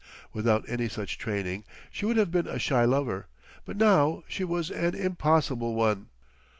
Without 0.33 0.67
any 0.67 0.89
such 0.89 1.19
training 1.19 1.63
she 1.91 2.07
would 2.07 2.17
have 2.17 2.31
been 2.31 2.47
a 2.47 2.57
shy 2.57 2.85
lover, 2.85 3.27
but 3.65 3.77
now 3.77 4.23
she 4.27 4.43
was 4.43 4.71
an 4.71 4.95
impossible 4.95 5.75
one. 5.75 6.07